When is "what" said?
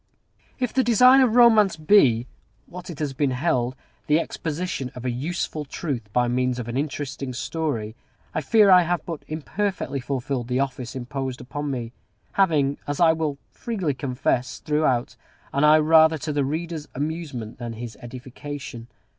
2.65-2.89